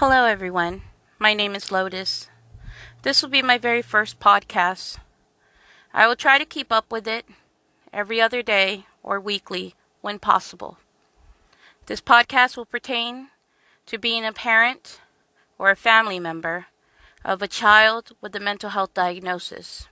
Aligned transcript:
Hello, 0.00 0.26
everyone. 0.26 0.82
My 1.18 1.34
name 1.34 1.56
is 1.56 1.72
Lotus. 1.72 2.28
This 3.02 3.20
will 3.20 3.30
be 3.30 3.42
my 3.42 3.58
very 3.58 3.82
first 3.82 4.20
podcast. 4.20 4.98
I 5.92 6.06
will 6.06 6.14
try 6.14 6.38
to 6.38 6.44
keep 6.44 6.70
up 6.70 6.92
with 6.92 7.08
it 7.08 7.26
every 7.92 8.20
other 8.20 8.40
day 8.40 8.86
or 9.02 9.18
weekly 9.18 9.74
when 10.00 10.20
possible. 10.20 10.78
This 11.86 12.00
podcast 12.00 12.56
will 12.56 12.64
pertain 12.64 13.30
to 13.86 13.98
being 13.98 14.24
a 14.24 14.32
parent 14.32 15.00
or 15.58 15.68
a 15.72 15.74
family 15.74 16.20
member 16.20 16.66
of 17.24 17.42
a 17.42 17.48
child 17.48 18.12
with 18.20 18.36
a 18.36 18.38
mental 18.38 18.70
health 18.70 18.94
diagnosis. 18.94 19.88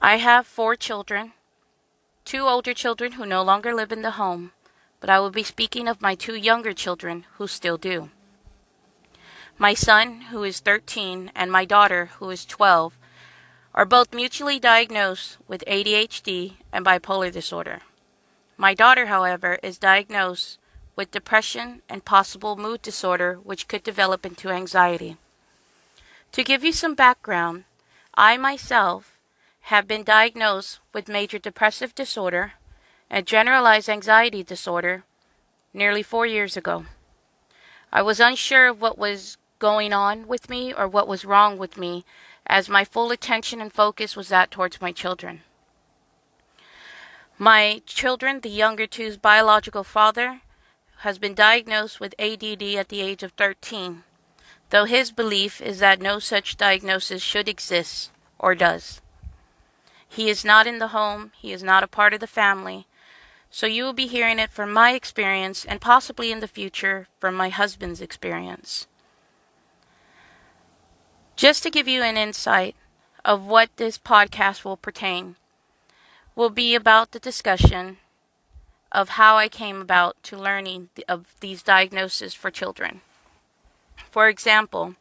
I 0.00 0.18
have 0.18 0.46
four 0.46 0.76
children, 0.76 1.32
two 2.24 2.42
older 2.42 2.72
children 2.72 3.12
who 3.14 3.26
no 3.26 3.42
longer 3.42 3.74
live 3.74 3.90
in 3.90 4.02
the 4.02 4.12
home, 4.12 4.52
but 5.00 5.10
I 5.10 5.18
will 5.18 5.32
be 5.32 5.42
speaking 5.42 5.88
of 5.88 6.00
my 6.00 6.14
two 6.14 6.36
younger 6.36 6.72
children 6.72 7.26
who 7.38 7.48
still 7.48 7.76
do. 7.76 8.10
My 9.60 9.74
son, 9.74 10.22
who 10.30 10.42
is 10.42 10.58
13, 10.60 11.32
and 11.34 11.52
my 11.52 11.66
daughter, 11.66 12.06
who 12.18 12.30
is 12.30 12.46
12, 12.46 12.96
are 13.74 13.84
both 13.84 14.14
mutually 14.14 14.58
diagnosed 14.58 15.36
with 15.46 15.62
ADHD 15.66 16.54
and 16.72 16.82
bipolar 16.82 17.30
disorder. 17.30 17.80
My 18.56 18.72
daughter, 18.72 19.08
however, 19.08 19.58
is 19.62 19.76
diagnosed 19.76 20.58
with 20.96 21.10
depression 21.10 21.82
and 21.90 22.06
possible 22.06 22.56
mood 22.56 22.80
disorder, 22.80 23.34
which 23.34 23.68
could 23.68 23.82
develop 23.82 24.24
into 24.24 24.48
anxiety. 24.48 25.18
To 26.32 26.42
give 26.42 26.64
you 26.64 26.72
some 26.72 26.94
background, 26.94 27.64
I 28.14 28.38
myself 28.38 29.18
have 29.68 29.86
been 29.86 30.04
diagnosed 30.04 30.80
with 30.94 31.06
major 31.06 31.38
depressive 31.38 31.94
disorder 31.94 32.54
and 33.10 33.26
generalized 33.26 33.90
anxiety 33.90 34.42
disorder 34.42 35.04
nearly 35.74 36.02
four 36.02 36.24
years 36.24 36.56
ago. 36.56 36.86
I 37.92 38.00
was 38.00 38.20
unsure 38.20 38.68
of 38.68 38.80
what 38.80 38.96
was 38.96 39.36
going 39.60 39.92
on 39.92 40.26
with 40.26 40.50
me 40.50 40.74
or 40.74 40.88
what 40.88 41.06
was 41.06 41.24
wrong 41.24 41.56
with 41.56 41.78
me, 41.78 42.04
as 42.46 42.68
my 42.68 42.84
full 42.84 43.12
attention 43.12 43.60
and 43.60 43.72
focus 43.72 44.16
was 44.16 44.28
that 44.28 44.50
towards 44.50 44.80
my 44.80 44.90
children. 44.90 45.42
My 47.38 47.80
children, 47.86 48.40
the 48.40 48.50
younger 48.50 48.88
two's 48.88 49.16
biological 49.16 49.84
father, 49.84 50.40
has 50.98 51.18
been 51.18 51.32
diagnosed 51.32 52.00
with 52.00 52.14
ADD 52.18 52.62
at 52.74 52.88
the 52.88 53.00
age 53.00 53.22
of 53.22 53.32
13, 53.32 54.02
though 54.70 54.84
his 54.84 55.10
belief 55.10 55.60
is 55.62 55.78
that 55.78 56.02
no 56.02 56.18
such 56.18 56.56
diagnosis 56.56 57.22
should 57.22 57.48
exist 57.48 58.10
or 58.38 58.54
does. 58.54 59.00
He 60.06 60.28
is 60.28 60.44
not 60.44 60.66
in 60.66 60.80
the 60.80 60.88
home, 60.88 61.32
he 61.40 61.52
is 61.52 61.62
not 61.62 61.84
a 61.84 61.88
part 61.88 62.12
of 62.12 62.20
the 62.20 62.26
family, 62.26 62.86
so 63.50 63.66
you 63.66 63.84
will 63.84 63.92
be 63.92 64.06
hearing 64.06 64.38
it 64.38 64.50
from 64.50 64.72
my 64.72 64.92
experience 64.92 65.64
and 65.64 65.80
possibly 65.80 66.30
in 66.30 66.40
the 66.40 66.48
future 66.48 67.08
from 67.18 67.34
my 67.34 67.48
husband's 67.48 68.00
experience. 68.00 68.86
Just 71.40 71.62
to 71.62 71.70
give 71.70 71.88
you 71.88 72.02
an 72.02 72.18
insight 72.18 72.76
of 73.24 73.46
what 73.46 73.74
this 73.78 73.96
podcast 73.96 74.62
will 74.62 74.76
pertain, 74.76 75.36
will 76.36 76.50
be 76.50 76.74
about 76.74 77.12
the 77.12 77.18
discussion 77.18 77.96
of 78.92 79.16
how 79.16 79.36
I 79.36 79.48
came 79.48 79.80
about 79.80 80.22
to 80.24 80.36
learning 80.36 80.90
of 81.08 81.34
these 81.40 81.62
diagnoses 81.62 82.34
for 82.34 82.50
children. 82.50 83.00
For 84.10 84.28
example, 84.28 84.96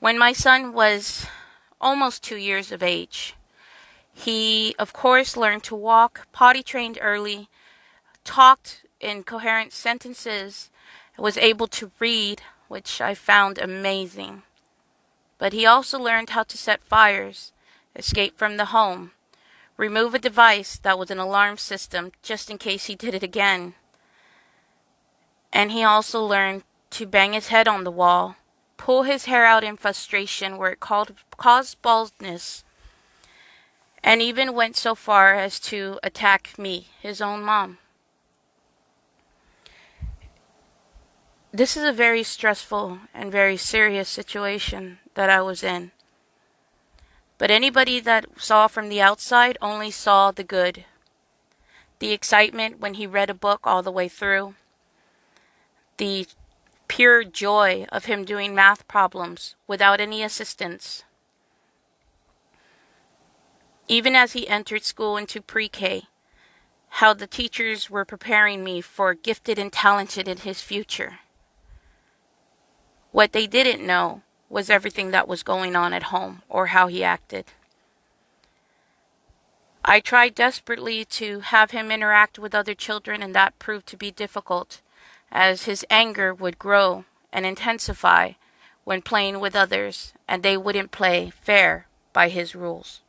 when 0.00 0.18
my 0.18 0.32
son 0.32 0.72
was 0.72 1.26
almost 1.82 2.22
two 2.22 2.36
years 2.36 2.72
of 2.72 2.82
age, 2.82 3.34
he, 4.14 4.74
of 4.78 4.94
course, 4.94 5.36
learned 5.36 5.64
to 5.64 5.76
walk, 5.76 6.28
potty 6.32 6.62
trained 6.62 6.98
early, 7.02 7.50
talked 8.24 8.86
in 9.02 9.22
coherent 9.22 9.74
sentences, 9.74 10.70
was 11.18 11.36
able 11.36 11.66
to 11.66 11.90
read, 11.98 12.40
which 12.68 13.02
I 13.02 13.12
found 13.12 13.58
amazing. 13.58 14.44
But 15.42 15.52
he 15.52 15.66
also 15.66 15.98
learned 15.98 16.30
how 16.30 16.44
to 16.44 16.56
set 16.56 16.84
fires, 16.84 17.50
escape 17.96 18.38
from 18.38 18.58
the 18.58 18.66
home, 18.66 19.10
remove 19.76 20.14
a 20.14 20.20
device 20.20 20.78
that 20.78 20.96
was 20.96 21.10
an 21.10 21.18
alarm 21.18 21.56
system 21.56 22.12
just 22.22 22.48
in 22.48 22.58
case 22.58 22.84
he 22.84 22.94
did 22.94 23.12
it 23.12 23.24
again. 23.24 23.74
And 25.52 25.72
he 25.72 25.82
also 25.82 26.24
learned 26.24 26.62
to 26.90 27.06
bang 27.06 27.32
his 27.32 27.48
head 27.48 27.66
on 27.66 27.82
the 27.82 27.90
wall, 27.90 28.36
pull 28.76 29.02
his 29.02 29.24
hair 29.24 29.44
out 29.44 29.64
in 29.64 29.76
frustration 29.76 30.58
where 30.58 30.70
it 30.70 30.78
called, 30.78 31.12
caused 31.36 31.82
baldness, 31.82 32.62
and 34.00 34.22
even 34.22 34.54
went 34.54 34.76
so 34.76 34.94
far 34.94 35.34
as 35.34 35.58
to 35.58 35.98
attack 36.04 36.56
me, 36.56 36.86
his 37.00 37.20
own 37.20 37.42
mom. 37.42 37.78
This 41.54 41.76
is 41.76 41.84
a 41.84 41.92
very 41.92 42.22
stressful 42.22 43.00
and 43.12 43.30
very 43.30 43.58
serious 43.58 44.08
situation 44.08 45.00
that 45.12 45.28
I 45.28 45.42
was 45.42 45.62
in. 45.62 45.90
But 47.36 47.50
anybody 47.50 48.00
that 48.00 48.24
saw 48.38 48.68
from 48.68 48.88
the 48.88 49.02
outside 49.02 49.58
only 49.60 49.90
saw 49.90 50.30
the 50.30 50.44
good. 50.44 50.86
The 51.98 52.12
excitement 52.12 52.80
when 52.80 52.94
he 52.94 53.06
read 53.06 53.28
a 53.28 53.34
book 53.34 53.60
all 53.64 53.82
the 53.82 53.92
way 53.92 54.08
through. 54.08 54.54
The 55.98 56.26
pure 56.88 57.22
joy 57.22 57.84
of 57.92 58.06
him 58.06 58.24
doing 58.24 58.54
math 58.54 58.88
problems 58.88 59.54
without 59.66 60.00
any 60.00 60.22
assistance. 60.22 61.04
Even 63.88 64.16
as 64.16 64.32
he 64.32 64.48
entered 64.48 64.84
school 64.84 65.18
into 65.18 65.42
pre 65.42 65.68
K, 65.68 66.04
how 66.88 67.12
the 67.12 67.26
teachers 67.26 67.90
were 67.90 68.06
preparing 68.06 68.64
me 68.64 68.80
for 68.80 69.12
gifted 69.12 69.58
and 69.58 69.70
talented 69.70 70.26
in 70.26 70.38
his 70.38 70.62
future. 70.62 71.18
What 73.12 73.32
they 73.32 73.46
didn't 73.46 73.86
know 73.86 74.22
was 74.48 74.70
everything 74.70 75.10
that 75.10 75.28
was 75.28 75.42
going 75.42 75.76
on 75.76 75.92
at 75.92 76.04
home 76.04 76.42
or 76.48 76.68
how 76.68 76.86
he 76.88 77.04
acted. 77.04 77.44
I 79.84 80.00
tried 80.00 80.34
desperately 80.34 81.04
to 81.04 81.40
have 81.40 81.72
him 81.72 81.90
interact 81.90 82.38
with 82.38 82.54
other 82.54 82.74
children, 82.74 83.22
and 83.22 83.34
that 83.34 83.58
proved 83.58 83.86
to 83.88 83.96
be 83.96 84.10
difficult, 84.10 84.80
as 85.30 85.64
his 85.64 85.84
anger 85.90 86.32
would 86.32 86.58
grow 86.58 87.04
and 87.32 87.44
intensify 87.44 88.32
when 88.84 89.02
playing 89.02 89.40
with 89.40 89.54
others, 89.54 90.14
and 90.26 90.42
they 90.42 90.56
wouldn't 90.56 90.90
play 90.90 91.30
fair 91.30 91.86
by 92.12 92.28
his 92.28 92.54
rules. 92.54 93.00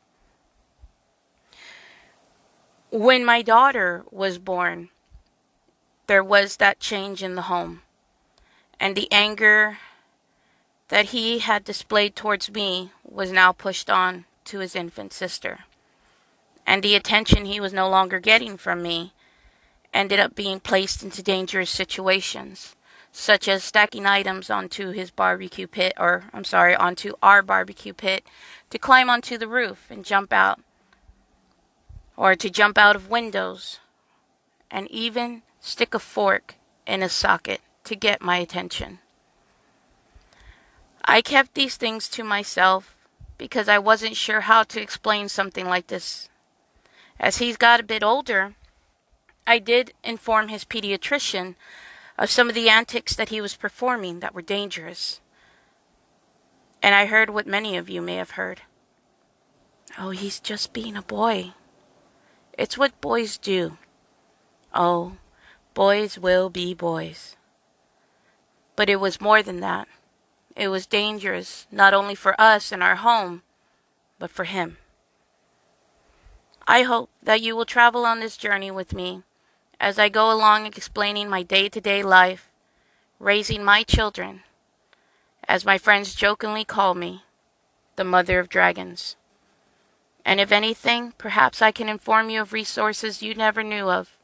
When 2.92 3.24
my 3.24 3.42
daughter 3.42 4.04
was 4.12 4.38
born, 4.38 4.90
there 6.08 6.24
was 6.24 6.58
that 6.58 6.80
change 6.80 7.24
in 7.24 7.36
the 7.36 7.44
home, 7.44 7.82
and 8.80 8.96
the 8.96 9.12
anger 9.12 9.78
that 10.90 11.06
he 11.08 11.40
had 11.40 11.64
displayed 11.64 12.16
towards 12.16 12.52
me 12.52 12.92
was 13.04 13.32
now 13.32 13.52
pushed 13.52 13.90
on 13.90 14.26
to 14.46 14.60
his 14.60 14.76
infant 14.76 15.14
sister. 15.14 15.60
And 16.66 16.84
the 16.84 16.96
attention 16.96 17.46
he 17.46 17.60
was 17.60 17.74
no 17.74 17.90
longer 17.90 18.20
getting 18.20 18.58
from 18.58 18.82
me 18.82 19.14
ended 19.94 20.20
up 20.20 20.36
being 20.36 20.60
placed 20.60 21.04
into 21.04 21.22
dangerous 21.22 21.70
situations, 21.70 22.76
such 23.12 23.48
as 23.48 23.64
stacking 23.64 24.06
items 24.06 24.50
onto 24.50 24.92
his 24.92 25.12
barbecue 25.12 25.68
pit, 25.68 25.94
or 25.98 26.26
I'm 26.34 26.44
sorry, 26.44 26.76
onto 26.76 27.14
our 27.22 27.42
barbecue 27.42 27.94
pit, 27.94 28.26
to 28.72 28.80
climb 28.80 29.10
onto 29.10 29.38
the 29.38 29.48
roof 29.48 29.86
and 29.90 30.04
jump 30.04 30.34
out, 30.34 30.60
or 32.18 32.36
to 32.36 32.50
jump 32.50 32.78
out 32.78 32.96
of 32.96 33.10
windows, 33.10 33.80
and 34.72 34.90
even 34.90 35.44
stick 35.60 35.94
a 35.94 36.00
fork 36.00 36.56
in 36.88 37.04
a 37.04 37.10
socket 37.10 37.62
to 37.84 37.96
get 37.96 38.22
my 38.22 38.38
attention. 38.38 39.00
I 41.06 41.22
kept 41.22 41.54
these 41.54 41.76
things 41.76 42.08
to 42.10 42.24
myself 42.24 42.96
because 43.38 43.68
I 43.68 43.78
wasn't 43.78 44.16
sure 44.16 44.42
how 44.42 44.64
to 44.64 44.82
explain 44.82 45.28
something 45.28 45.68
like 45.68 45.88
this. 45.88 46.30
As 47.20 47.38
he's 47.38 47.58
got 47.58 47.80
a 47.80 47.84
bit 47.84 48.04
older, 48.04 48.56
I 49.46 49.60
did 49.60 49.94
inform 50.04 50.48
his 50.48 50.64
pediatrician 50.64 51.56
of 52.18 52.30
some 52.30 52.48
of 52.48 52.56
the 52.56 52.70
antics 52.70 53.16
that 53.16 53.30
he 53.30 53.42
was 53.42 53.56
performing 53.56 54.20
that 54.20 54.34
were 54.34 54.42
dangerous. 54.42 55.20
And 56.82 56.96
I 56.96 57.06
heard 57.06 57.30
what 57.30 57.48
many 57.48 57.76
of 57.76 57.90
you 57.90 58.02
may 58.02 58.16
have 58.16 58.32
heard. 58.32 58.62
Oh, 59.98 60.12
he's 60.12 60.40
just 60.40 60.74
being 60.74 60.96
a 60.96 61.02
boy. 61.02 61.54
It's 62.58 62.78
what 62.78 63.00
boys 63.02 63.38
do. 63.38 63.78
Oh, 64.74 65.18
boys 65.74 66.18
will 66.18 66.50
be 66.50 66.74
boys. 66.74 67.36
But 68.76 68.90
it 68.90 69.00
was 69.00 69.22
more 69.22 69.44
than 69.44 69.60
that. 69.60 69.88
It 70.56 70.68
was 70.68 70.86
dangerous, 70.86 71.68
not 71.72 71.94
only 71.94 72.16
for 72.16 72.40
us 72.40 72.72
and 72.72 72.84
our 72.84 72.98
home, 72.98 73.42
but 74.20 74.30
for 74.30 74.44
him. 74.44 74.78
I 76.68 76.84
hope 76.84 77.10
that 77.22 77.42
you 77.42 77.56
will 77.56 77.66
travel 77.66 78.06
on 78.06 78.20
this 78.20 78.38
journey 78.38 78.72
with 78.72 78.94
me 78.94 79.24
as 79.80 80.00
I 80.00 80.08
go 80.10 80.32
along 80.32 80.66
explaining 80.66 81.30
my 81.30 81.44
day 81.44 81.68
to 81.70 81.82
day 81.82 82.04
life, 82.04 82.50
raising 83.20 83.64
my 83.64 83.84
children, 83.84 84.44
as 85.48 85.66
my 85.66 85.78
friends 85.78 86.16
jokingly 86.16 86.64
call 86.64 86.94
me, 86.94 87.24
the 87.98 88.06
mother 88.06 88.40
of 88.40 88.48
dragons. 88.48 89.18
And 90.24 90.40
if 90.40 90.54
anything, 90.54 91.14
perhaps 91.18 91.62
I 91.62 91.72
can 91.72 91.90
inform 91.90 92.30
you 92.30 92.42
of 92.42 92.54
resources 92.54 93.22
you 93.22 93.36
never 93.36 93.62
knew 93.62 93.90
of, 93.90 94.16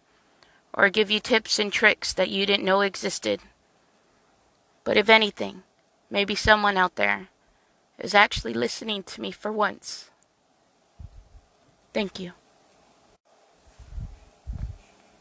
or 0.74 0.90
give 0.90 1.12
you 1.12 1.20
tips 1.20 1.60
and 1.60 1.74
tricks 1.74 2.14
that 2.14 2.30
you 2.30 2.46
didn't 2.46 2.64
know 2.64 2.82
existed 2.82 3.42
But 4.86 4.96
if 4.96 5.10
anything, 5.10 5.64
maybe 6.10 6.36
someone 6.36 6.78
out 6.78 6.96
there 6.96 7.30
is 7.98 8.16
actually 8.16 8.54
listening 8.54 9.04
to 9.04 9.22
me 9.22 9.32
for 9.32 9.52
once. 9.52 10.10
Thank 11.94 12.20
you. 12.20 12.34